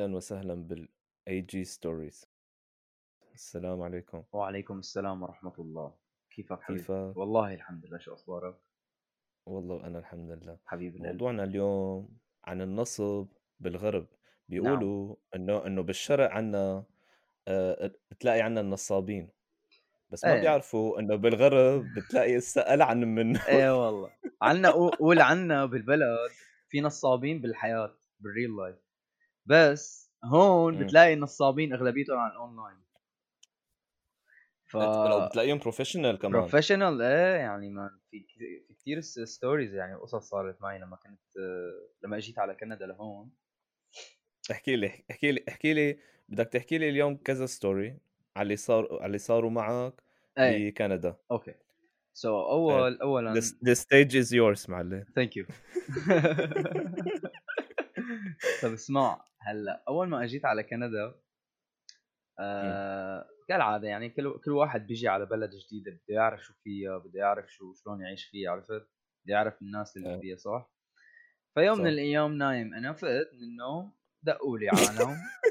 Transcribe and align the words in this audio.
أهلا 0.00 0.16
وسهلا 0.16 0.54
بال 0.54 1.40
IG 1.40 1.64
stories 1.64 2.26
السلام 3.34 3.82
عليكم. 3.82 4.22
وعليكم 4.32 4.78
السلام 4.78 5.22
ورحمة 5.22 5.52
الله. 5.58 5.94
كيفك 6.30 6.60
حبيبي؟ 6.62 6.80
كيفك؟ 6.80 7.12
والله 7.16 7.54
الحمد 7.54 7.86
لله. 7.86 7.98
شو 7.98 8.14
أخبارك؟ 8.14 8.56
والله 9.46 9.74
وأنا 9.74 9.98
الحمد 9.98 10.30
لله. 10.30 10.58
حبيب 10.66 10.96
القلب. 10.96 11.12
موضوعنا 11.12 11.44
اليوم 11.44 12.08
عن 12.44 12.62
النصب 12.62 13.26
بالغرب. 13.60 14.06
نعم. 14.06 14.48
بيقولوا 14.48 15.16
إنه 15.34 15.66
إنه 15.66 15.82
بالشرق 15.82 16.30
عنا 16.30 16.84
آه، 17.48 17.92
بتلاقي 18.10 18.40
عنا 18.40 18.60
النصابين. 18.60 19.28
بس 20.10 20.24
ما 20.24 20.34
إيه. 20.34 20.40
بيعرفوا 20.40 21.00
إنه 21.00 21.16
بالغرب 21.16 21.84
بتلاقي 21.96 22.36
لسه 22.36 22.60
ألعن 22.60 23.00
منه. 23.00 23.46
إيه 23.48 23.84
والله. 23.84 24.10
عنا 24.42 24.70
قول 24.70 25.20
عنا 25.30 25.66
بالبلد 25.66 26.30
في 26.68 26.80
نصابين 26.80 27.40
بالحياة 27.40 27.96
بال 28.20 28.56
real 28.56 28.73
life 28.73 28.89
بس 29.46 30.10
هون 30.24 30.74
مم. 30.74 30.84
بتلاقي 30.86 31.12
النصابين 31.14 31.72
أغلبيتهم 31.72 32.18
على 32.18 32.32
الأونلاين. 32.32 32.80
ف 34.66 34.76
لو 34.76 35.26
بتلاقيهم 35.26 35.58
professional 35.58 36.18
كمان. 36.18 36.32
professional 36.32 37.02
إيه 37.02 37.36
يعني 37.36 37.70
ما 37.70 37.90
في 38.10 38.24
في 38.66 38.74
كثير 38.74 39.00
stories 39.00 39.74
يعني 39.74 39.94
قصص 39.94 40.30
صارت 40.30 40.62
معي 40.62 40.78
لما 40.78 40.96
كنت 40.96 41.36
لما 42.04 42.16
إجيت 42.16 42.38
على 42.38 42.54
كندا 42.54 42.86
لهون. 42.86 43.30
احكي 44.50 44.76
لي 44.76 45.04
احكي 45.10 45.32
لي 45.32 45.44
احكي 45.48 45.74
لي 45.74 45.98
بدك 46.28 46.48
تحكي 46.48 46.78
لي 46.78 46.88
اليوم 46.88 47.16
كذا 47.16 47.46
story 47.46 47.98
على 48.36 48.42
اللي 48.42 48.56
صار 48.56 48.88
على 48.92 49.06
اللي 49.06 49.18
صاروا 49.18 49.50
معك 49.50 50.02
إيه. 50.38 50.70
بكندا. 50.70 51.16
okay. 51.30 51.54
so 52.12 52.40
إيه. 52.40 52.52
اول 52.52 53.00
اولا 53.00 53.40
the, 53.40 53.44
the 53.44 53.74
stage 53.74 54.12
is 54.14 54.30
yours 54.32 54.70
معلم. 54.70 55.04
thank 55.14 55.36
you 55.36 55.46
طب 58.62 58.72
اسمع. 58.72 59.24
هلأ 59.42 59.84
أول 59.88 60.08
ما 60.08 60.24
أجيت 60.24 60.44
على 60.44 60.62
كندا 60.62 61.06
مم. 61.06 61.14
آه 62.40 63.28
كالعادة 63.48 63.88
يعني 63.88 64.10
كل 64.10 64.38
كل 64.44 64.50
واحد 64.50 64.86
بيجي 64.86 65.08
على 65.08 65.26
بلد 65.26 65.50
جديدة 65.50 65.90
بده 65.90 66.14
يعرف 66.14 66.44
شو 66.44 66.54
فيها 66.64 66.98
بده 66.98 67.18
يعرف 67.20 67.52
شو 67.52 67.74
شلون 67.74 68.00
يعيش 68.00 68.24
فيها 68.24 68.50
عرفت؟ 68.50 68.70
بده 69.24 69.34
يعرف 69.34 69.62
الناس 69.62 69.96
اللي 69.96 70.14
إيه 70.14 70.20
فيها 70.20 70.36
صح؟ 70.36 70.70
فيوم 71.54 71.78
من 71.78 71.84
صح. 71.84 71.90
الأيام 71.90 72.32
نايم 72.32 72.74
أنا 72.74 72.92
فقت 72.92 73.30
من 73.34 73.42
النوم 73.42 73.92
دقوا 74.22 74.58
لي 74.58 74.68
عالم 74.68 74.80
على 74.80 74.90
اسمع 74.90 75.16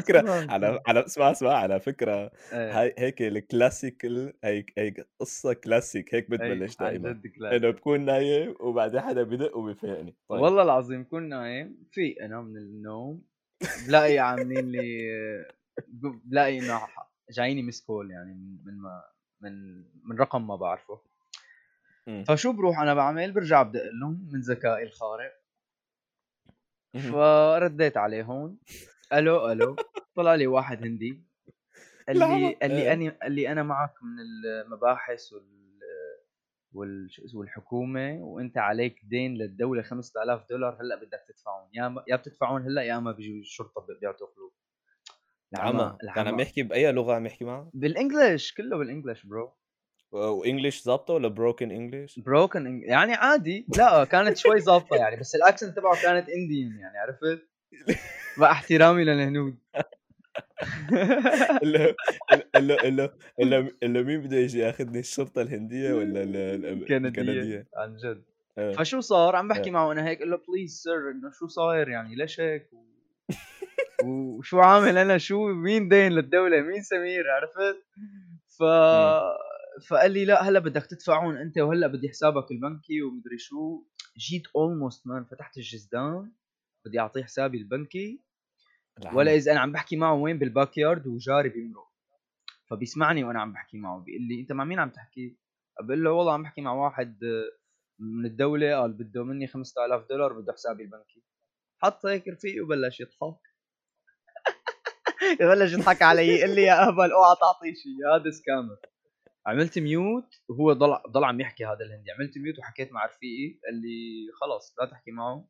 فكرة 0.00 0.20
اسمع 0.20 0.52
على 0.52 0.80
على 0.86 1.06
اسمع 1.06 1.30
اسمع 1.30 1.52
على 1.52 1.80
فكرة 1.80 2.30
إيه. 2.52 2.80
هاي 2.80 2.94
هيك 2.98 3.22
ال 3.22 3.33
classical 3.33 4.32
هيك 4.44 4.72
هيك 4.78 5.08
قصة 5.20 5.52
كلاسيك 5.52 6.14
هيك 6.14 6.30
بتبلش 6.30 6.76
دائما 6.76 7.20
إنه 7.52 7.70
بكون 7.70 8.00
نايم 8.00 8.54
وبعدين 8.60 9.00
حدا 9.00 9.22
بدق 9.22 9.56
وبيفيقني 9.56 10.14
طيب. 10.28 10.40
والله 10.40 10.62
العظيم 10.62 11.04
كون 11.04 11.28
نايم 11.28 11.88
في 11.90 12.24
أنا 12.24 12.40
من 12.40 12.56
النوم 12.56 13.22
بلاقي 13.86 14.18
عاملين 14.18 14.72
لي 14.72 14.98
بلاقي 16.02 16.58
إنه 16.58 16.80
جايني 17.30 17.62
missed 17.62 17.84
call 17.84 18.10
يعني 18.10 18.34
من 18.64 18.78
ما 18.78 19.02
من 19.40 19.76
من 20.04 20.18
رقم 20.18 20.46
ما 20.46 20.56
بعرفه. 20.56 21.00
مم. 22.06 22.24
فشو 22.24 22.52
بروح؟ 22.52 22.80
أنا 22.80 22.94
بعمل 22.94 23.32
برجع 23.32 23.62
بدق 23.62 23.84
لهم 24.00 24.28
من 24.32 24.40
ذكائي 24.40 24.82
الخارق. 24.82 25.32
مهم. 26.94 27.12
فرديت 27.12 27.96
عليهم. 27.96 28.58
ألو 29.12 29.52
ألو. 29.52 29.76
طلع 30.16 30.34
لي 30.34 30.46
واحد 30.46 30.82
هندي. 30.84 31.22
قال 32.08 32.18
لي 32.18 32.54
قال 32.62 32.70
لي 32.70 32.82
إيه 32.82 32.92
أنا 32.92 33.16
قال 33.22 33.32
لي 33.32 33.52
أنا 33.52 33.62
معك 33.62 33.94
من 34.02 34.20
المباحث 34.20 35.32
وال 36.72 37.08
والحكومة 37.34 38.18
وأنت 38.20 38.58
عليك 38.58 39.00
دين 39.04 39.34
للدولة 39.34 39.82
5000 39.82 40.48
دولار 40.50 40.78
هلأ 40.80 40.96
بدك 40.96 41.24
تدفعهم. 41.28 41.68
يا 41.72 41.88
ما 41.88 42.04
يا 42.08 42.16
بتدفعون 42.16 42.62
هلأ 42.62 42.82
يا 42.82 42.96
اما 42.96 43.12
بيجوا 43.12 43.40
الشرطه 43.40 43.86
بيعتقلوك 44.00 44.54
العمى 45.54 45.96
العمى. 46.02 46.14
كان 46.14 46.28
عم 46.28 46.40
يحكي 46.40 46.62
بأي 46.62 46.92
لغة 46.92 47.14
عم 47.14 47.26
يحكي 47.26 47.44
معك؟ 47.44 47.66
بال 47.74 47.92
English 47.92 48.54
كله 48.54 48.78
بال 48.78 48.89
English 48.89 49.26
bro 49.26 49.56
و 50.12 50.21
English 50.21 50.84
ظابطة 50.84 51.14
ولا 51.14 51.28
broken 51.28 51.70
English؟ 51.70 52.18
broken 52.18 52.82
يعني 52.84 53.14
عادي. 53.14 53.66
لا 53.78 54.04
كانت 54.04 54.36
شوي 54.36 54.60
ظابطة 54.60 54.96
يعني 54.96 55.16
بس 55.20 55.34
ال 55.34 55.40
accent 55.40 55.76
تبعه 55.76 56.02
كانت 56.02 56.28
Indian 56.28 56.78
يعني 56.78 56.98
عرفت؟ 56.98 57.48
مع 58.38 58.50
احترامي 58.50 59.04
للهنود. 59.04 59.56
الا 61.62 61.94
الا 62.56 62.88
الا 62.88 63.14
الا 63.40 63.68
الا 63.82 64.02
مين 64.02 64.20
بده 64.20 64.36
يجي 64.36 64.58
ياخذني؟ 64.58 64.98
الشرطة 64.98 65.42
الهندية 65.42 65.92
ولا 65.92 66.22
ال- 66.22 66.36
ال- 66.36 66.84
كنديه 66.86 67.08
الكندية؟ 67.08 67.66
عن 67.76 67.96
جد. 67.96 68.22
إيه 68.58 68.72
فشو 68.72 69.00
صار؟ 69.00 69.36
عم 69.36 69.48
بحكي 69.48 69.64
إيه 69.64 69.70
معه 69.70 69.92
أنا 69.92 70.08
هيك 70.08 70.18
قال 70.18 70.30
له 70.30 70.40
please 70.48 70.82
sir 70.82 71.10
إنه 71.10 71.30
شو 71.38 71.46
صاير 71.46 71.88
يعني؟ 71.88 72.14
ليش 72.14 72.40
هيك؟ 72.40 72.70
وشو 74.04 74.60
عامل 74.60 74.98
أنا؟ 74.98 75.18
شو 75.18 75.46
مين 75.46 75.88
دين 75.88 76.12
للدولة؟ 76.12 76.60
مين 76.60 76.82
سمير؟ 76.82 77.24
عرفت؟ 77.30 77.82
ف. 78.58 78.62
فقال 79.88 80.10
لي 80.10 80.24
لا 80.24 80.48
هلأ 80.48 80.58
بدك 80.58 80.86
تدفعون 80.86 81.36
أنت 81.36 81.58
وهلأ 81.58 81.86
بدي 81.86 82.08
حسابك 82.08 82.50
البنكي 82.50 83.02
ومدري 83.02 83.38
شو. 83.38 83.82
جيت 84.18 84.42
almost 84.56 85.06
مان 85.06 85.24
فتحت 85.24 85.56
الجزدان. 85.56 86.32
بدي 86.86 87.00
أعطيه 87.00 87.24
حسابي 87.24 87.58
البنكي 87.58 88.22
ولا 89.12 89.34
إذا 89.34 89.52
أنا 89.52 89.60
عم 89.60 89.72
بحكي 89.72 89.96
معه 89.96 90.14
وين؟ 90.14 90.38
بال 90.38 90.78
backyard 90.78 91.06
وجاري 91.06 91.48
بيمرق. 91.48 91.92
فبيسمعني 92.70 93.24
وأنا 93.24 93.40
عم 93.40 93.52
بحكي 93.52 93.78
معه 93.78 94.00
بيقول 94.00 94.22
لي 94.22 94.40
أنت 94.40 94.52
مع 94.52 94.64
مين 94.64 94.78
عم 94.78 94.90
تحكي؟ 94.90 95.36
بقول 95.80 96.04
له 96.04 96.10
والله 96.10 96.32
عم 96.32 96.42
بحكي 96.42 96.60
مع 96.60 96.72
واحد 96.72 97.18
من 97.98 98.26
الدولة 98.26 98.80
قال 98.80 98.92
بده 98.92 99.24
مني 99.24 99.46
5000 99.46 100.08
دولار 100.08 100.32
بده 100.32 100.52
حسابي 100.52 100.82
البنكي. 100.82 101.22
حط 101.82 102.06
هيك 102.06 102.28
رفيقي 102.28 102.60
وبلش 102.60 103.00
يضحك. 103.00 103.40
بلش 105.40 105.72
يضحك 105.72 106.02
علي 106.02 106.28
يقول 106.28 106.54
لي 106.54 106.62
يا 106.62 106.88
أهبل 106.88 107.12
اوعى 107.12 107.36
تعطيه 107.40 107.74
شيء 107.74 108.14
هذا 108.14 108.30
scammer 108.30 108.76
عملت 109.46 109.78
mute 109.78 110.34
وهو 110.48 110.72
ضل 110.72 110.98
ضل 111.10 111.24
عم 111.24 111.40
يحكي 111.40 111.64
هذا 111.64 111.84
الهندي. 111.84 112.10
عملت 112.10 112.38
mute 112.38 112.58
وحكيت 112.58 112.92
مع 112.92 113.06
رفيقي 113.06 113.60
قال 113.66 113.74
لي 113.82 114.26
خلص 114.40 114.74
لا 114.78 114.86
تحكي 114.86 115.10
معه. 115.10 115.48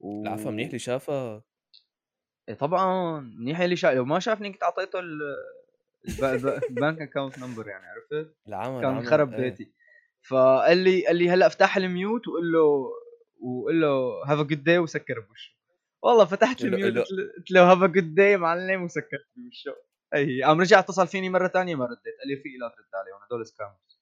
و 0.00 0.22
العفو 0.22 0.50
منيح 0.50 0.66
اللي 0.88 1.42
إيه 2.48 2.54
طبعا 2.54 3.20
منيح 3.20 3.60
اللي 3.60 3.76
شاف 3.76 3.94
لو 3.94 4.04
ما 4.04 4.18
شافني 4.18 4.52
كنت 4.52 4.62
أعطيته 4.62 4.98
ال- 4.98 5.36
الب- 6.08 6.24
الب- 6.24 6.60
ال 6.70 6.76
bank 6.76 7.02
account 7.02 7.38
number 7.38 7.68
يعني 7.68 7.84
عرفت؟ 7.86 8.34
العمى 8.48 8.80
كان 8.80 9.04
خرب 9.04 9.32
إيه 9.32 9.40
بيتي. 9.40 9.72
فقال 10.28 10.78
لي 10.78 11.06
قال 11.06 11.16
لي 11.16 11.30
هلأ 11.30 11.46
افتح 11.46 11.76
ال 11.76 11.86
mute 11.86 12.28
وقول 12.28 12.52
له 12.52 12.90
وقول 13.42 13.80
له 13.80 14.22
have 14.26 14.38
a 14.38 14.42
good 14.42 14.64
day 14.64 14.78
وسكر 14.78 15.20
بوشه 15.20 15.56
والله 16.02 16.24
فتحت 16.24 16.62
ال 16.62 16.69
mute 16.69 16.96
قلت 16.98 17.50
له 17.50 17.72
have 17.72 17.82
a 17.82 17.86
good 17.86 18.14
day 18.14 18.36
معلم 18.36 18.82
وسكرت 18.82 19.26
بوشه 19.36 19.76
أي 20.14 20.42
قام 20.42 20.60
رجع 20.60 20.78
اتصل 20.78 21.06
فيني 21.06 21.28
مرة 21.30 21.48
ثانية 21.48 21.74
ما 21.74 21.84
رديت 21.84 22.18
قال 22.20 22.28
لي 22.28 22.36
في 22.36 22.48
لا 22.60 22.68
ترد 22.68 22.94
عليهم 22.94 23.18
هدول 23.26 23.46
scammers 23.46 23.95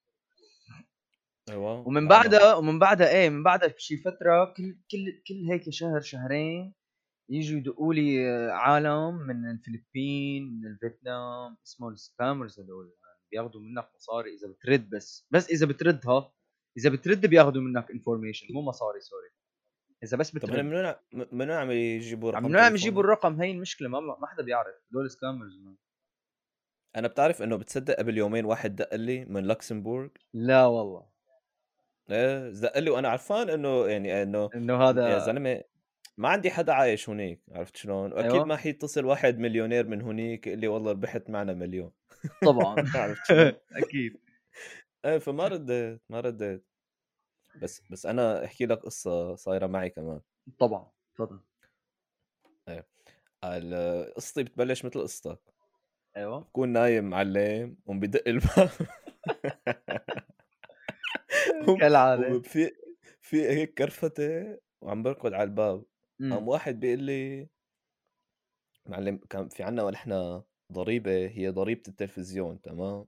أيوه 1.50 1.88
ومن 1.88 2.08
بعدها 2.08 2.54
ومن 2.54 2.78
بعدها 2.78 3.08
إيه 3.08 3.30
من 3.30 3.42
بعدها 3.42 3.68
بشي 3.68 3.96
فترة 3.96 4.54
كل 4.56 4.76
كل 4.90 5.22
كل 5.28 5.52
هيك 5.52 5.70
شهر 5.70 6.00
شهرين 6.00 6.74
يجوا 7.30 7.58
يدقوا 7.58 7.94
لي 7.94 8.26
عالم 8.52 9.14
من 9.14 9.50
الفلبين 9.50 10.60
من 10.60 10.66
الفيتنام 10.66 11.56
اسمه 11.66 11.88
ال 11.88 11.96
scammers 11.96 12.60
هدول. 12.60 12.94
بياخذوا 13.32 13.60
منك 13.60 13.88
مصاري 13.94 14.30
إذا 14.34 14.48
بترد 14.48 14.90
بس 14.90 15.26
بس 15.30 15.50
إذا 15.50 15.66
بتردها 15.66 16.32
إذا 16.78 16.90
بترد 16.90 17.26
بياخذوا 17.26 17.62
منك 17.62 17.90
information 17.90 18.46
مو 18.54 18.62
مصاري 18.62 19.00
sorry 19.00 19.28
إذا 20.02 20.16
بس 20.16 20.30
طب 20.30 20.38
بترد. 20.38 20.58
من 20.58 20.74
وين 20.74 20.94
من 21.12 21.40
وين 21.40 21.50
عم 21.50 21.70
يجيبوا 21.70 22.32
عم 22.32 22.44
رقم 22.44 22.52
نوع 22.52 22.62
عم 22.62 22.74
يجيبوا؟ 22.74 23.02
الرقم؟ 23.02 23.40
هي 23.42 23.50
المشكلة 23.50 23.88
ما 23.88 24.00
ما 24.00 24.26
حدا 24.26 24.42
بيعرف. 24.42 24.74
هدول 24.90 25.10
scammers. 25.10 25.60
أنا 26.96 27.08
بتعرف 27.08 27.42
إنه 27.42 27.56
بتصدق 27.56 27.94
قبل 27.94 28.18
يومين 28.18 28.44
واحد 28.44 28.76
دق 28.76 28.94
لي 28.94 29.24
من 29.24 29.44
لوكسمبورغ؟ 29.44 30.08
لا 30.34 30.66
والله. 30.66 31.13
إيه 32.10 32.50
دق 32.50 32.78
لي 32.78 32.90
وأنا 32.90 33.08
عرفان 33.08 33.50
إنه 33.50 33.86
يعني 33.86 34.22
إنه 34.22 34.50
إنه 34.54 34.72
يا 34.74 34.90
هذا 34.90 35.18
زلمة 35.18 35.62
ما 36.16 36.28
عندي 36.28 36.50
حدا 36.50 36.72
عايش 36.72 37.08
هنيك 37.08 37.40
عرفت 37.52 37.76
شلون؟ 37.76 38.12
وأكيد 38.12 38.32
أيوه. 38.32 38.44
ما 38.44 38.56
حيتصل 38.56 39.04
واحد 39.04 39.38
مليونير 39.38 39.86
من 39.86 40.02
هنيك 40.02 40.46
يقول 40.46 40.58
لي 40.58 40.68
والله 40.68 40.90
ربحت 40.90 41.30
معنا 41.30 41.52
مليون. 41.52 41.90
طبعا. 42.42 42.74
عرفت 42.96 43.26
شلون؟ 43.28 43.52
أكيد. 43.72 44.16
إيه 45.04 45.18
فما 45.18 45.48
رديت 45.48 46.02
ما 46.08 46.20
رديت. 46.20 46.64
بس 47.62 47.82
بس 47.90 48.06
أنا 48.06 48.44
أحكي 48.44 48.66
لك 48.66 48.78
قصة 48.78 49.34
صايرة 49.34 49.66
معي 49.66 49.90
كمان. 49.90 50.20
طبعا 50.58 50.90
تفضل. 51.14 51.40
إيه 52.68 52.86
قصتي 54.16 54.42
بتبلش 54.42 54.84
مثل 54.84 55.00
قصتك. 55.00 55.38
أيوه. 56.16 56.38
بكون 56.38 56.68
نايم 56.68 57.04
معلم 57.04 57.76
وبدق 57.86 58.28
الباب. 58.28 58.70
كالعادة. 61.80 62.36
وفي 62.36 62.70
في 63.20 63.48
هيك 63.48 63.74
كرفتة 63.74 64.58
وعم 64.80 65.02
بركض 65.02 65.34
على 65.34 65.42
الباب. 65.42 65.84
قام 66.20 66.32
امم. 66.32 66.48
واحد 66.48 66.80
بيقول 66.80 67.02
لي 67.02 67.48
معلم 68.86 69.16
كان 69.30 69.48
في 69.48 69.62
عنا 69.62 69.82
ونحن 69.82 70.42
ضريبة 70.72 71.26
هي 71.26 71.48
ضريبة 71.48 71.82
التلفزيون 71.88 72.60
تمام؟ 72.60 73.06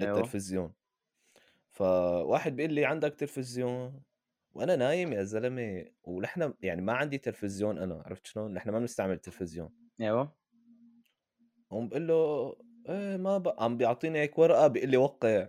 أيوه. 0.00 0.16
للتلفزيون. 0.18 0.72
فواحد 1.70 2.56
بيقول 2.56 2.72
لي 2.72 2.84
عندك 2.84 3.14
تلفزيون؟ 3.14 4.02
وأنا 4.52 4.76
نايم 4.76 5.12
يا 5.12 5.22
زلمة 5.22 5.86
ونحن 6.04 6.54
يعني 6.60 6.82
ما 6.82 6.92
عندي 6.92 7.18
تلفزيون 7.18 7.78
أنا 7.78 8.02
عرفت 8.06 8.26
شلون؟ 8.26 8.54
نحن 8.54 8.70
ما 8.70 8.78
بنستعمل 8.78 9.18
تلفزيون. 9.18 9.70
أيوه. 10.00 10.32
قوم 11.70 11.88
بقول 11.88 12.08
له 12.08 12.56
إيه 12.88 13.16
ما 13.16 13.38
ب... 13.38 13.48
عم 13.58 13.76
بيعطيني 13.76 14.18
هيك 14.18 14.38
ورقة 14.38 14.66
بيقول 14.66 14.90
لي 14.90 14.96
وقع. 14.96 15.48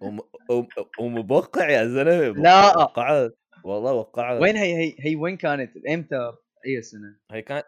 وم... 0.00 0.20
وم... 0.50 0.68
ومبوقع 1.00 1.70
يا 1.70 1.86
زلمة 1.86 2.42
لا. 2.42 2.78
وقعت 2.78 3.38
والله 3.64 3.92
وقعت. 3.92 4.42
وين 4.42 4.56
هي 4.56 4.74
هي 4.76 4.96
هي 4.98 5.16
وين 5.16 5.36
كانت؟ 5.36 5.72
إمتى؟ 5.88 6.32
اي 6.66 6.82
سنه 6.82 7.16
هي 7.30 7.42
كان 7.42 7.62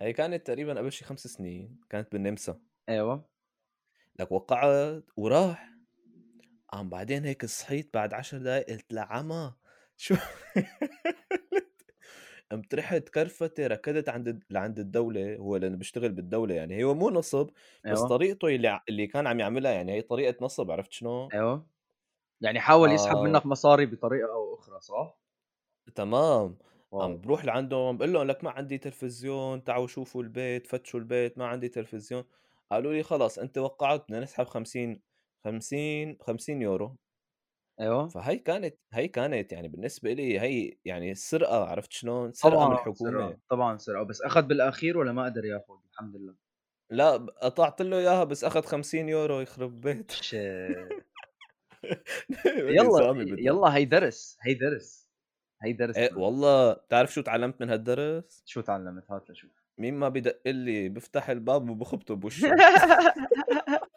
هي 0.00 0.12
كانت 0.12 0.46
تقريبا 0.46 0.78
قبل 0.78 0.92
شي 0.92 1.04
خمس 1.04 1.26
سنين 1.26 1.80
كانت 1.90 2.12
بالنمسا. 2.12 2.60
أيوه. 2.88 3.30
لك 4.20 4.32
وقعت 4.32 5.04
وراح. 5.16 5.70
قام 6.68 6.88
بعدين 6.90 7.24
هيك 7.24 7.46
صحيت 7.46 7.90
بعد 7.94 8.14
عشر 8.14 8.38
دقايق 8.38 8.66
قلت 8.70 8.92
لعمى 8.92 9.54
شو؟ 9.96 10.14
قمت 12.50 12.74
رحت 12.74 13.08
كرفتي 13.08 13.66
ركضت 13.66 14.08
عند 14.08 14.44
لعند 14.50 14.78
الدولة 14.78 15.36
هو 15.36 15.56
لأنه 15.56 15.76
بيشتغل 15.76 16.12
بالدولة 16.12 16.54
يعني 16.54 16.84
هو 16.84 16.94
مو 16.94 17.10
نصب 17.10 17.50
بس 17.86 17.98
أيوه. 17.98 18.08
طريقته 18.08 18.48
اللي 18.48 18.80
اللي 18.88 19.06
كان 19.06 19.26
عم 19.26 19.40
يعملها 19.40 19.72
يعني 19.72 19.92
هي 19.92 20.02
طريقة 20.02 20.44
نصب 20.44 20.70
عرفت 20.70 20.92
شلون؟ 20.92 21.28
أيوه. 21.32 21.66
يعني 22.40 22.60
حاول 22.60 22.92
يسحب 22.92 23.16
آه. 23.16 23.22
منك 23.22 23.46
مصاري 23.46 23.86
بطريقة 23.86 24.32
أو 24.32 24.54
أخرى 24.54 24.80
صح؟ 24.80 25.18
تمام. 25.94 26.58
عم 26.92 27.20
بروح 27.20 27.44
لعندهم 27.44 27.96
بقول 27.98 28.12
لهم 28.12 28.26
لك 28.26 28.44
ما 28.44 28.50
عندي 28.50 28.78
تلفزيون 28.78 29.64
تعالوا 29.64 29.86
شوفوا 29.86 30.22
البيت 30.22 30.66
فتشوا 30.66 31.00
البيت 31.00 31.38
ما 31.38 31.46
عندي 31.46 31.68
تلفزيون. 31.68 32.24
قالوا 32.72 32.92
لي 32.92 33.02
خلاص 33.02 33.38
أنت 33.38 33.58
وقعت 33.58 34.04
بدنا 34.04 34.20
نسحب 34.20 34.46
50 34.46 35.00
50 35.44 36.16
50 36.20 36.62
يورو. 36.62 36.96
أيوه. 37.80 38.08
فهي 38.08 38.38
كانت 38.38 38.76
هي 38.92 39.08
كانت 39.08 39.52
يعني 39.52 39.68
بالنسبة 39.68 40.12
لي 40.12 40.40
هي 40.40 40.78
يعني 40.84 41.14
سرقة 41.14 41.64
عرفت 41.64 41.92
شلون؟ 41.92 42.32
سرقة 42.32 42.54
من 42.54 42.64
طبعا 42.64 42.74
الحكومة. 42.74 43.10
سرقه 43.10 43.38
طبعا 43.48 43.76
سرقة. 43.76 44.02
بس 44.02 44.22
أخذ 44.22 44.42
بالأخير 44.42 44.98
ولا 44.98 45.12
ما 45.12 45.24
قدر 45.24 45.44
ياخذ 45.44 45.74
الحمد 45.92 46.16
لله. 46.16 46.34
لا 46.90 47.16
قطعت 47.16 47.82
له 47.82 47.98
إياها 47.98 48.24
بس 48.24 48.44
أخذ 48.44 48.62
50 48.62 49.08
يورو 49.08 49.40
يخرب 49.40 49.80
بيت 49.80 50.12
يلا 52.56 53.24
يلا 53.38 53.76
هي 53.76 53.84
درس 53.84 54.38
هي 54.42 54.54
درس 54.54 55.10
هي 55.62 55.72
درس 55.72 55.96
إيه. 55.96 56.14
والله 56.16 56.72
بتعرف 56.72 57.12
شو 57.12 57.20
تعلمت 57.20 57.60
من 57.60 57.70
هالدرس؟ 57.70 58.42
شو 58.46 58.60
تعلمت؟ 58.60 59.10
هات 59.10 59.30
لشوف 59.30 59.50
مين 59.78 59.94
ما 59.94 60.08
بدق 60.08 60.40
لي 60.46 60.88
بفتح 60.88 61.30
الباب 61.30 61.70
وبخبطه 61.70 62.14
بوشه 62.14 62.48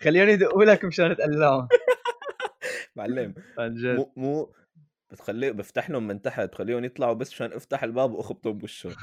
خليهم 0.00 0.28
يدقوا 0.28 0.64
لك 0.64 0.84
مشان 0.84 1.16
تقلعهم 1.16 1.68
معلم. 2.96 3.34
عن 3.58 3.74
جد. 3.74 3.96
مو 3.96 4.12
مو 4.16 4.54
بتخليه 5.10 5.50
بفتح 5.50 5.90
لهم 5.90 6.06
من 6.06 6.22
تحت 6.22 6.52
بخليهم 6.52 6.84
يطلعوا 6.84 7.14
بس 7.14 7.32
مشان 7.32 7.52
افتح 7.52 7.82
الباب 7.82 8.12
واخبطهم 8.12 8.58
بوشه 8.58 8.96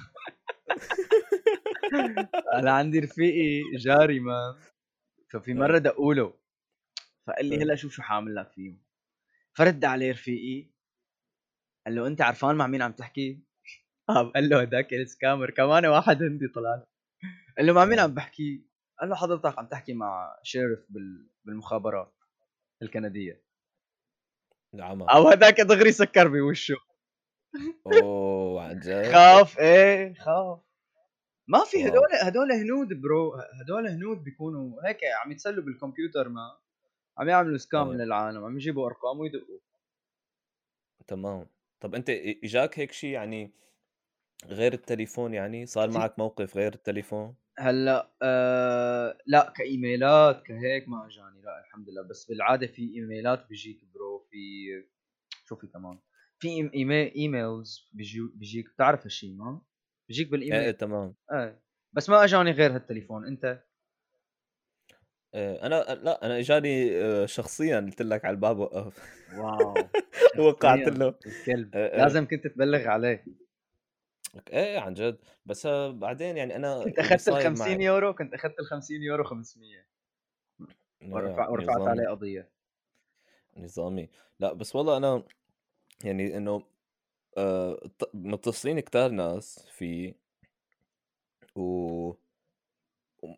أنا 2.53 2.71
عندي 2.71 2.99
رفيقي 2.99 3.61
جاري 3.77 4.19
مان 4.19 4.55
ففي 5.29 5.53
مرة 5.53 5.77
دقوا 5.77 6.13
له 6.13 6.33
فقال 7.27 7.45
لي 7.45 7.55
إيه. 7.55 7.63
هلا 7.63 7.75
شوف 7.75 7.93
شو 7.93 8.01
حاعمل 8.01 8.35
لك 8.35 8.51
فيهم؟ 8.51 8.81
فرد 9.53 9.85
عليه 9.85 10.11
رفيقي. 10.11 10.71
قال 11.85 11.95
له 11.95 12.07
أنت 12.07 12.21
عرفان 12.21 12.55
مع 12.55 12.67
مين 12.67 12.81
عم 12.81 12.91
تحكي؟ 12.91 13.39
قام 14.07 14.29
قال 14.35 14.49
له 14.49 14.61
هداك 14.61 14.93
ال 14.93 14.99
scammer. 14.99 15.49
كمان 15.49 15.85
واحد 15.85 16.23
هندي 16.23 16.47
طلع 16.47 16.75
له. 16.75 16.85
قال 17.57 17.65
له 17.65 17.73
مع 17.73 17.85
مين 17.85 17.99
عم 17.99 18.13
بحكي؟ 18.13 18.65
قال 19.01 19.09
له 19.09 19.15
حضرتك 19.15 19.59
عم 19.59 19.67
تحكي 19.67 19.93
مع 19.93 20.39
sheriff 20.43 20.79
بال... 20.89 21.27
بالمخابرات 21.45 22.13
الكندية. 22.81 23.41
العمى 24.73 25.05
أو 25.09 25.29
هداك 25.29 25.61
دغري 25.61 25.91
سكر 25.91 26.27
بوشه 26.27 26.75
أوه 28.03 28.63
عن 28.63 28.79
جد؟ 28.79 29.11
خاف 29.13 29.59
إيه 29.59 30.13
خاف. 30.13 30.59
ما 31.47 31.63
في. 31.65 31.87
هدول 31.87 32.07
هدول 32.23 32.51
هنود 32.51 33.01
bro 33.01 33.35
هدول 33.61 33.87
هنود 33.87 34.23
بيكونوا 34.23 34.87
هيك 34.87 34.99
عم 35.25 35.31
يتسلوا 35.31 35.63
بالكمبيوتر 35.63 36.29
ما 36.29 36.57
عم 37.17 37.29
يعملوا 37.29 37.57
scam. 37.57 37.93
للعالم 37.93 38.43
عم 38.45 38.55
يجيبوا 38.55 38.87
أرقام 38.87 39.19
ويدقوا. 39.19 39.59
تمام. 41.07 41.47
طب 41.79 41.95
أنت 41.95 42.09
إجاك 42.43 42.79
هيك 42.79 42.91
شيء 42.91 43.09
يعني 43.09 43.51
غير 44.45 44.73
التليفون 44.73 45.33
يعني؟ 45.33 45.65
صار 45.65 45.91
معك 45.91 46.19
موقف 46.19 46.57
غير 46.57 46.73
التليفون؟ 46.73 47.35
هلأ 47.61 48.11
آه 48.21 49.17
لا 49.25 49.53
كإيميلات 49.55 50.43
كهيك 50.45 50.89
ما 50.89 51.07
أجاني. 51.07 51.41
لا 51.41 51.59
الحمد 51.59 51.89
لله. 51.89 52.01
بس 52.01 52.25
بالعادة 52.25 52.67
في 52.67 52.93
إيميلات 52.95 53.47
بيجيك 53.49 53.77
bro 53.93 54.27
في 54.31 54.37
شو 55.45 55.55
في 55.55 55.67
كمان؟ 55.67 55.99
في. 56.39 56.69
emails 57.15 57.89
بيجي... 57.93 58.19
بيجيك. 58.35 58.73
بتعرف 58.73 59.03
هالشيء 59.03 59.35
ما؟ 59.35 59.61
بيجيك 60.07 60.25
إيه 60.25 60.31
بالايميل 60.31 60.73
تمام. 60.73 61.15
إيه. 61.31 61.61
بس 61.93 62.09
ما 62.09 62.23
أجاني 62.23 62.51
غير 62.51 62.75
هالتليفون. 62.75 63.27
أنت؟ 63.27 63.63
إيه 65.35 65.65
أنا 65.65 65.75
لا 65.93 66.25
أنا 66.25 66.39
إجاني 66.39 67.01
آه، 67.01 67.25
شخصيا 67.25 67.79
قلت 67.79 68.01
لك 68.01 68.25
على 68.25 68.33
الباب 68.33 68.59
وقف. 68.59 68.99
واو. 69.37 69.73
وقعت 70.47 70.87
له. 70.87 71.15
الكلب. 71.25 71.75
إيه. 71.75 71.97
لازم 71.97 72.27
كنت 72.27 72.47
تبلغ 72.47 72.87
عليه. 72.87 73.25
إيه 74.49 74.79
عن 74.79 74.93
جد. 74.93 75.17
بس 75.45 75.67
بعدين 75.89 76.37
يعني 76.37 76.55
أنا 76.55 76.83
كنت 76.83 76.99
اخذت 76.99 77.11
ال 77.13 77.19
صاير 77.19 77.43
50 77.49 77.75
معي- 77.77 77.85
يورو 77.85 78.13
كنت 78.13 78.33
اخذت 78.33 78.59
ال 78.59 78.65
50 78.65 79.03
يورو 79.03 79.23
500 79.23 79.85
إيه، 81.01 81.13
ورفع 81.13 81.49
ورفعت. 81.49 81.81
عليه 81.81 82.07
قضية. 82.09 82.49
نظامي. 83.57 84.09
لا 84.39 84.53
بس 84.53 84.75
والله 84.75 84.97
أنا 84.97 85.23
يعني 86.03 86.37
إنه 86.37 86.63
آه، 87.37 87.79
متصلين 88.13 88.79
كتار 88.79 89.11
ناس 89.11 89.65
في 89.71 90.13
و 91.55 92.13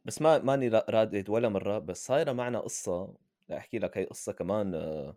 بس 0.06 0.22
ما 0.22 0.38
ماني 0.40 0.68
را- 0.68 0.86
رادد 0.90 1.30
ولا 1.30 1.50
مرة. 1.50 1.80
بس 1.80 2.06
صايرة 2.06 2.32
معنا 2.32 2.60
قصة 2.60 3.14
أحكي 3.54 3.80
لك 3.80 3.98
هي 3.98 4.04
قصة 4.06 4.32
كمان 4.34 4.76
آه، 4.76 5.16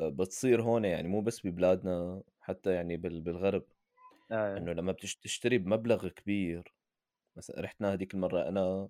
آه، 0.00 0.08
بتصير 0.08 0.62
هون 0.62 0.84
يعني 0.84 1.08
مو 1.08 1.20
بس 1.20 1.46
ببلادنا 1.46 2.22
حتى 2.40 2.72
يعني 2.72 2.96
بال- 2.96 3.20
بالغرب. 3.20 3.64
آه. 4.32 4.56
إنه 4.56 4.72
لما 4.72 4.92
بتش- 4.92 5.16
تشتري 5.16 5.58
بمبلغ 5.58 6.08
كبير 6.08 6.74
مثلا 7.36 7.60
رحنا 7.60 7.92
هذيك 7.92 8.14
المره 8.14 8.48
أنا 8.48 8.88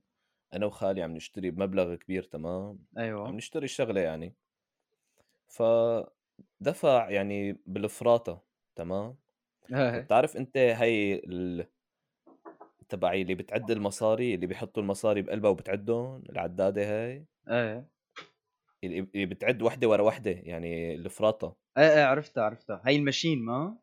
أنا 0.55 0.67
وخالي 0.67 1.03
عم 1.03 1.13
نشتري 1.17 1.51
بمبلغ 1.51 1.95
كبير 1.95 2.23
تمام؟ 2.23 2.69
عم 2.97 3.03
أيوه. 3.03 3.31
نشتري 3.31 3.65
الشغله 3.65 4.01
يعني. 4.01 4.35
فدفع 5.49 7.11
يعني 7.11 7.59
بالفراطه 7.67 8.43
تمام. 8.77 9.17
بتعرف 9.71 10.37
أنت 10.37 10.57
هي 10.57 11.15
ال... 11.15 11.67
تبعي 12.89 13.23
اللي 13.23 13.35
بتعد 13.35 13.71
المصاري 13.71 14.35
اللي 14.35 14.47
بيحطوا 14.47 14.83
المصاري 14.83 15.23
بقلبها 15.23 15.51
وبتعدهم 15.51 16.23
العدادة 16.31 16.83
هاي؟ 16.83 17.27
إيه 17.49 17.89
اللي 18.85 18.99
اللي 19.15 19.27
بتعد 19.27 19.63
وحدة 19.63 19.89
ورا 19.89 20.03
وحدة 20.03 20.31
يعني 20.31 20.95
الفراطه 20.95 21.57
إيه 21.79 21.85
إيه 21.95 22.05
عرفتها 22.05 22.45
عرفتها. 22.45 22.83
هي 22.87 22.97
الماشين 22.97 23.45
ما؟ 23.45 23.79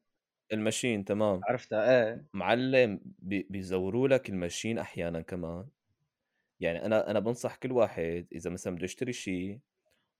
الماشين 0.53 1.05
تمام. 1.05 1.41
عرفتها 1.43 1.91
إيه 2.13 2.25
معلم 2.33 2.99
بي- 3.19 3.47
بيزوروا 3.49 4.07
لك 4.07 4.29
الماشين 4.29 4.77
أحيانا 4.79 5.21
كمان. 5.21 5.67
يعني 6.59 6.85
أنا 6.85 7.11
أنا 7.11 7.19
بنصح 7.19 7.55
كل 7.55 7.71
واحد 7.71 8.27
إذا 8.31 8.49
مثلا 8.49 8.75
بده 8.75 8.83
يشتري 8.85 9.13
شيء 9.13 9.59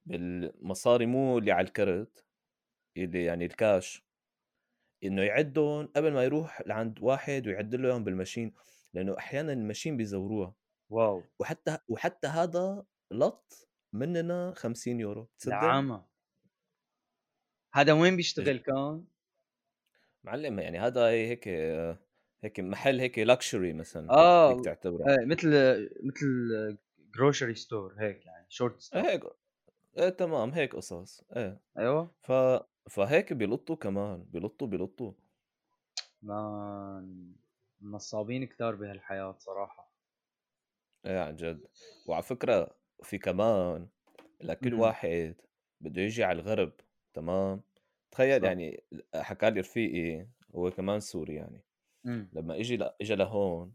بالمصاري 0.06 1.06
مو 1.06 1.38
اللي 1.38 1.52
على 1.52 1.68
الكرت 1.68 2.26
اللي 2.98 3.24
يعني 3.24 3.46
الكاش 3.46 4.06
إنه 5.04 5.22
يعدهم 5.24 5.88
قبل 5.96 6.14
ما 6.14 6.24
يروح 6.24 6.62
لعند 6.68 7.00
واحد 7.02 7.48
ويعد 7.48 7.76
له 7.76 7.88
اياهم 7.90 8.04
بال 8.04 8.15
machine 8.15 8.54
لأنه 8.94 9.18
أحيانا 9.18 9.54
ال 9.54 9.59
machine 9.59 9.98
بيزوروها. 9.98 10.56
wow. 10.90 11.24
وحتى 11.40 11.78
وحتى 11.88 12.28
هذا 12.28 12.86
لط 13.12 13.70
مننا 13.94 14.54
50 14.58 15.00
يورو 15.00 15.30
تصدق؟ 15.40 15.54
هذا 17.74 17.94
وين 17.94 18.16
بيشتغل 18.18 18.58
كان؟ 18.58 19.06
معلم 20.26 20.60
يعني 20.60 20.80
هذا 20.80 21.06
هيك 21.08 21.48
هيك 22.44 22.60
محل 22.60 23.00
هيك 23.00 23.20
luxury 23.20 23.74
مثلا 23.74 24.10
آه، 24.12 24.54
فيك 24.56 24.66
تعتبره. 24.66 25.10
إيه 25.10 25.26
مثل 25.26 25.50
مثل 26.04 26.78
grocery 27.16 27.56
store 27.56 27.96
هيك 28.00 28.26
يعني 28.26 28.46
short 28.50 28.80
store 28.80 29.02
هيك 29.02 29.24
إيه 29.98 30.10
تمام 30.10 30.50
هيك 30.52 30.76
قصص 30.76 31.24
إيه. 31.36 31.62
أيوه. 31.78 32.12
ف 32.22 32.32
فهيك 32.90 33.34
بيلطوا 33.34 33.76
كمان 33.76 34.24
بيلطوا 34.24 34.68
بيلطوا. 34.68 35.12
مان 36.22 37.34
نصابين 37.82 38.46
كتار 38.48 38.76
بهالحياة 38.76 39.36
صراحة. 39.40 39.92
إيه 41.06 41.20
عن 41.20 41.36
جد. 41.36 41.68
وعلى 42.08 42.24
فكرة 42.24 42.76
في 43.04 43.18
كمان 43.18 43.88
لكل. 44.42 44.74
واحد 44.74 45.36
بده 45.82 46.02
يجي 46.02 46.24
على 46.24 46.40
الغرب 46.42 46.72
تمام؟ 47.14 47.62
تخيل. 48.16 48.44
يعني 48.44 48.84
حكى 49.16 49.50
لي 49.50 49.60
رفيقي 49.60 50.28
هو 50.56 50.72
كمان 50.72 51.00
سوري 51.00 51.36
يعني 51.36 51.62
إمم. 52.06 52.30
لما 52.34 52.60
إجي 52.60 52.78
ل... 52.78 52.90
اجى 53.02 53.16
لهون 53.16 53.74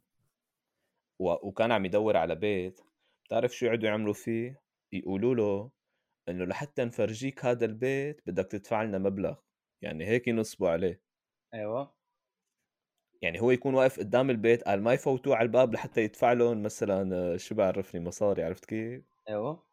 و... 1.19 1.49
وكان 1.49 1.73
عم 1.73 1.85
يدور 1.85 2.17
على 2.17 2.35
بيت 2.35 2.81
بتعرف 3.25 3.57
شو 3.57 3.67
يقعدوا 3.67 3.89
يعملوا 3.89 4.13
فيه؟ 4.13 4.63
يقولوا 4.93 5.35
له 5.35 5.71
إنه 6.29 6.45
لحتى 6.45 6.85
نفرجيك 6.85 7.45
هذا 7.45 7.65
البيت 7.65 8.21
بدك 8.27 8.47
تدفع 8.47 8.83
لنا 8.83 8.99
مبلغ 8.99 9.37
يعني 9.83 10.07
هيك 10.07 10.29
ينصبوا 10.29 10.69
عليه. 10.69 11.01
أيوه. 11.55 11.95
يعني 13.23 13.41
هو 13.41 13.51
يكون 13.51 13.75
واقف 13.75 13.99
قدام 13.99 14.31
البيت 14.31 14.63
قال 14.63 14.83
ما 14.83 14.93
يفوتوه 14.93 15.37
على 15.37 15.47
الباب 15.47 15.75
لحتى 15.75 16.01
يدفع 16.01 16.33
لهم 16.33 16.63
مثلا 16.63 17.17
آه، 17.17 17.37
شو 17.37 17.55
بعرفني 17.55 18.01
مصاري 18.01 18.43
عرفت 18.43 18.65
كيف؟ 18.65 19.05
أيوه. 19.29 19.67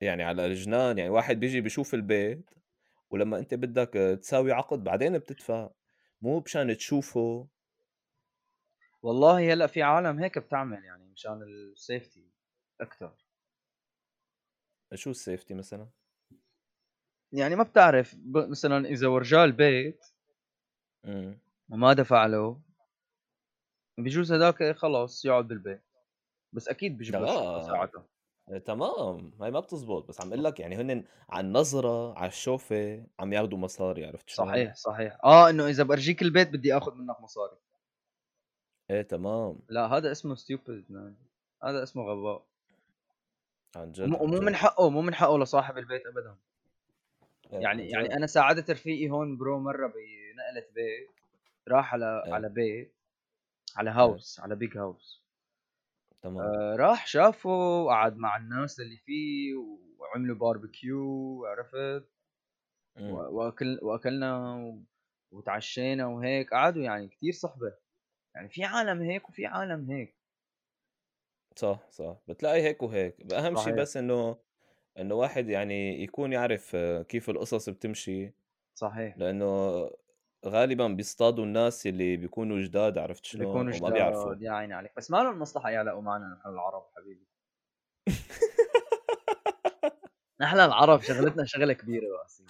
يعني 0.00 0.22
على 0.22 0.46
الجنان 0.46 0.98
يعني 0.98 1.10
واحد 1.10 1.40
بيجي 1.40 1.60
بيشوف 1.60 1.94
البيت 1.94 2.50
ولما 3.10 3.38
أنت 3.38 3.54
بدك 3.54 4.18
تساوي 4.22 4.52
عقد 4.52 4.84
بعدين 4.84 5.18
بتدفع 5.18 5.70
مو 6.22 6.40
مشان 6.40 6.76
تشوفه. 6.76 7.48
والله 9.02 9.52
هلأ 9.52 9.66
في 9.66 9.82
عالم 9.82 10.18
هيك 10.18 10.38
بتعمل 10.38 10.84
يعني 10.84 11.04
مشان 11.04 11.42
السيفتي 11.42 12.30
أكثر 12.80 13.28
شو 14.94 15.10
السيفتي 15.10 15.54
مثلا؟ 15.54 15.88
يعني 17.32 17.56
ما 17.56 17.62
بتعرف 17.62 18.16
مثلا 18.34 18.86
إذا 18.88 19.08
ورجاه 19.08 19.44
البيت 19.44 20.04
وما 21.70 21.92
دفع 21.92 22.26
له 22.26 22.60
بجوز 23.98 24.32
هذاك 24.32 24.72
خلص 24.76 25.24
يقعد 25.24 25.48
بالبيت 25.48 25.82
بس 26.52 26.68
أكيد 26.68 26.98
بيجيب 26.98 27.14
له 27.14 27.66
ساعتها 27.66 28.08
تمام 28.64 29.32
هاي 29.40 29.50
ما 29.50 29.60
بتزبط 29.60 30.08
بس 30.08 30.20
عم 30.20 30.28
أقول 30.28 30.44
لك 30.44 30.60
يعني 30.60 30.76
هن 30.76 31.04
على 31.28 31.46
النظرة 31.46 32.18
على 32.18 32.28
الشوفة 32.28 33.06
عم 33.20 33.32
ياخذوا 33.32 33.58
مصاري 33.58 34.06
عرفت 34.06 34.28
شلون؟ 34.28 34.48
صحيح 34.48 34.74
صحيح. 34.74 35.18
آه 35.24 35.50
إنه 35.50 35.66
إذا 35.66 35.82
برجيك 35.82 36.22
البيت 36.22 36.48
بدي 36.48 36.76
اخذ 36.76 36.94
منك 36.94 37.20
مصاري 37.20 37.56
إيه 38.90 39.02
تمام. 39.02 39.58
لا 39.68 39.86
هذا 39.86 40.12
اسمه 40.12 40.34
stupid 40.34 40.84
man 40.88 41.16
هذا 41.64 41.82
اسمه 41.82 42.02
غباء. 42.02 42.44
عن 43.76 43.92
جد 43.92 44.12
ومو 44.20 44.40
من 44.40 44.56
حقه 44.56 44.90
مو 44.90 45.02
من 45.02 45.14
حقه 45.14 45.38
لصاحب 45.38 45.78
البيت 45.78 46.06
ابدا. 46.06 46.36
إيه 47.52 47.58
يعني 47.58 47.88
يعني 47.88 48.16
أنا 48.16 48.26
ساعدت 48.26 48.70
رفيقي 48.70 49.10
هون 49.10 49.36
bro 49.36 49.58
مرة 49.60 49.86
بنقله 49.86 50.66
بيت 50.74 51.10
راح 51.68 51.94
على 51.94 52.22
إيه. 52.26 52.32
على 52.32 52.48
بيت 52.48 52.94
على 53.76 53.90
هاوس 53.90 54.40
على 54.40 54.56
بيج 54.56 54.78
هاوس 54.78 55.22
تمام. 56.22 56.44
آه 56.44 56.76
راح 56.76 57.06
شافه 57.06 57.50
وقعد 57.84 58.16
مع 58.16 58.36
الناس 58.36 58.80
اللي 58.80 58.96
فيه 58.96 59.54
وعملوا 59.98 60.36
باربيكيو 60.36 61.44
عرفت 61.46 62.08
إمم. 62.98 63.12
واكل 63.12 63.78
وأكلنا 63.82 64.56
وتعشينا 65.32 66.06
وهيك. 66.06 66.50
قعدوا 66.54 66.82
يعني 66.82 67.08
كثير 67.08 67.32
صحبة. 67.32 67.74
يعني 68.36 68.48
في 68.48 68.64
عالم 68.64 69.02
هيك 69.02 69.28
وفي 69.28 69.46
عالم 69.46 69.90
هيك. 69.90 70.16
صح 71.56 71.80
صح. 71.90 72.16
بتلاقي 72.28 72.62
هيك 72.62 72.82
وهيك. 72.82 73.32
اهم 73.32 73.56
شيء 73.56 73.72
بس 73.74 73.96
إنه 73.96 74.36
إنه 74.98 75.14
واحد 75.14 75.48
يعني 75.48 76.02
يكون 76.02 76.32
يعرف 76.32 76.76
كيف 77.08 77.30
القصص 77.30 77.68
بتمشي. 77.68 78.32
صحيح. 78.74 79.16
لأنه 79.18 79.46
غالبا 80.46 80.88
بيصطادوا 80.88 81.44
الناس 81.44 81.86
اللي 81.86 82.16
بيكونوا 82.16 82.60
جداد 82.60 82.98
عرفت 82.98 83.24
شلون؟ 83.24 83.46
بيكونوا 83.46 83.72
جداد 83.72 83.92
بيعرفوا. 83.92 84.34
يا 84.40 84.52
عيني 84.52 84.74
عليك. 84.74 84.92
بس 84.96 85.10
ما 85.10 85.16
لهم 85.16 85.38
مصلحة 85.38 85.70
يعلقوا 85.70 86.02
معنا 86.02 86.36
نحن 86.38 86.48
العرب 86.48 86.86
حبيبي. 86.96 87.26
نحن 90.40 90.56
العرب 90.56 91.00
شغلتنا 91.00 91.44
شغلة 91.44 91.72
كبيرة 91.72 92.06
واسية. 92.18 92.44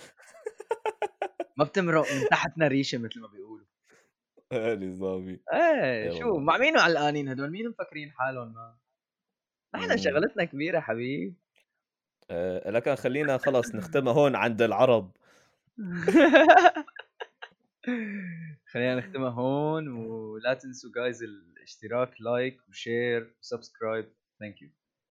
ما 1.57 1.65
بتمرق 1.65 2.13
من 2.13 2.29
تحتنا 2.31 2.69
ريشة 2.69 2.99
مثل 2.99 3.21
ما 3.21 3.27
بيقولوا. 3.27 3.67
إيه 4.53 4.75
نظامي 4.75 5.41
إيه 5.53 6.19
شو 6.19 6.39
مع 6.39 6.59
مين 6.59 6.79
علقانين 6.79 7.29
هدول؟ 7.29 7.51
مين 7.51 7.69
مفكرين 7.69 8.11
حالهم؟ 8.11 8.55
ما 8.55 8.77
نحن 9.75 9.97
شغلتنا 9.97 10.45
كبيرة 10.45 10.81
حبيبي. 10.81 11.35
آه 12.31 12.71
لكن 12.71 12.95
خلينا 12.95 13.39
خلص 13.39 13.75
نختمها 13.75 14.13
هون 14.13 14.37
عند 14.37 14.63
العرب. 14.63 15.17
خلينا 18.73 18.95
نختمها 18.95 19.31
هون 19.31 19.89
ولا 19.89 20.55
تنسوا 20.55 20.91
guys 20.95 21.23
الاشتراك 21.23 22.21
like 22.21 22.69
و 22.69 22.80
share 22.80 23.37
و 23.41 23.48
subscribe 23.48 24.13
thank 24.41 24.63
you 24.63 24.71